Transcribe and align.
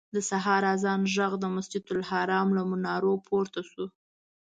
د 0.15 0.17
سهار 0.29 0.63
اذان 0.73 1.01
غږ 1.15 1.33
د 1.39 1.45
مسجدالحرام 1.55 2.47
له 2.57 2.61
منارونو 2.71 3.23
پورته 3.27 3.61
شو. 3.69 3.85